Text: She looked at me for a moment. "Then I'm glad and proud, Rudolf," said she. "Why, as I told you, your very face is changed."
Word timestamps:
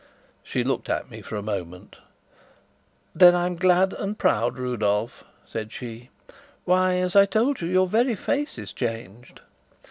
She 0.41 0.63
looked 0.63 0.89
at 0.89 1.11
me 1.11 1.21
for 1.21 1.35
a 1.35 1.43
moment. 1.43 1.97
"Then 3.13 3.35
I'm 3.35 3.55
glad 3.55 3.93
and 3.93 4.17
proud, 4.17 4.57
Rudolf," 4.57 5.23
said 5.45 5.71
she. 5.71 6.09
"Why, 6.65 6.95
as 6.95 7.15
I 7.15 7.27
told 7.27 7.61
you, 7.61 7.67
your 7.67 7.85
very 7.87 8.15
face 8.15 8.57
is 8.57 8.73
changed." 8.73 9.41